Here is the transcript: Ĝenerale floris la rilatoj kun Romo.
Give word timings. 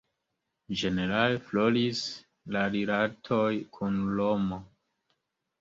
Ĝenerale 0.79 1.35
floris 1.49 2.01
la 2.57 2.65
rilatoj 2.77 3.53
kun 3.79 4.03
Romo. 4.19 4.61